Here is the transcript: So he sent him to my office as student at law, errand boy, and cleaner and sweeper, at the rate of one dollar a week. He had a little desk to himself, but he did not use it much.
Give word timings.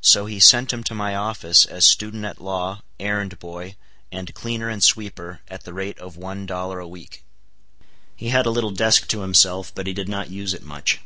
So 0.00 0.26
he 0.26 0.40
sent 0.40 0.72
him 0.72 0.82
to 0.82 0.92
my 0.92 1.14
office 1.14 1.66
as 1.66 1.84
student 1.84 2.24
at 2.24 2.40
law, 2.40 2.82
errand 2.98 3.38
boy, 3.38 3.76
and 4.10 4.34
cleaner 4.34 4.68
and 4.68 4.82
sweeper, 4.82 5.40
at 5.46 5.62
the 5.62 5.72
rate 5.72 6.00
of 6.00 6.16
one 6.16 6.46
dollar 6.46 6.80
a 6.80 6.88
week. 6.88 7.22
He 8.16 8.30
had 8.30 8.44
a 8.44 8.50
little 8.50 8.72
desk 8.72 9.06
to 9.06 9.20
himself, 9.20 9.72
but 9.72 9.86
he 9.86 9.92
did 9.92 10.08
not 10.08 10.30
use 10.30 10.52
it 10.52 10.64
much. 10.64 10.98